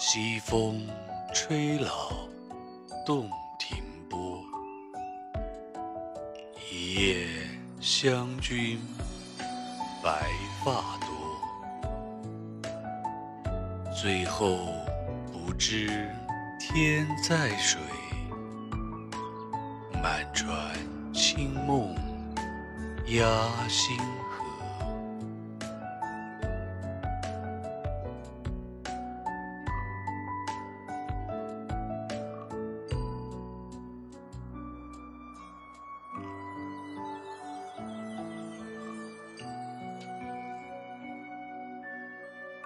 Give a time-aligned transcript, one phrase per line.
[0.00, 0.86] 西风
[1.34, 2.12] 吹老
[3.04, 3.28] 洞
[3.58, 4.40] 庭波，
[6.70, 7.26] 一夜
[7.80, 8.80] 湘君
[10.00, 10.28] 白
[10.64, 11.10] 发多。
[13.92, 14.68] 最后
[15.32, 16.08] 不知
[16.60, 17.80] 天在水，
[20.00, 20.76] 满船
[21.12, 21.92] 清梦
[23.08, 24.47] 压星河。